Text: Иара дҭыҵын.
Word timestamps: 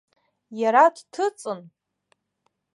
Иара 0.61 0.83
дҭыҵын. 0.95 1.61